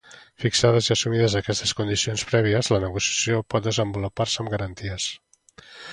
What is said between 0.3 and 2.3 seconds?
Fixades i assumides aquestes condicions